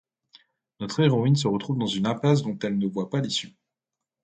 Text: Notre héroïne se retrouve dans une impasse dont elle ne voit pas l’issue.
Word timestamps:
Notre 0.79 1.01
héroïne 1.01 1.35
se 1.35 1.47
retrouve 1.47 1.77
dans 1.77 1.85
une 1.85 2.07
impasse 2.07 2.41
dont 2.41 2.57
elle 2.63 2.79
ne 2.79 2.87
voit 2.87 3.11
pas 3.11 3.21
l’issue. 3.21 3.55